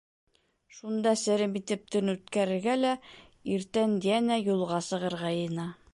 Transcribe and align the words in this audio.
Шунда 0.77 1.11
серем 1.23 1.53
итеп 1.59 1.83
төн 1.95 2.13
үткәрергә 2.15 2.79
лә 2.81 2.95
иртән 3.57 3.95
йәнә 4.11 4.43
юлға 4.45 4.85
сығырға 4.91 5.35
йыйына. 5.41 5.73